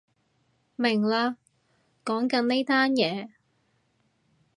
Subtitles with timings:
[0.75, 1.35] 明喇，
[2.03, 3.29] 講緊呢單嘢